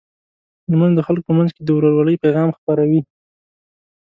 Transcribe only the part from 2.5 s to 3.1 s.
خپروي.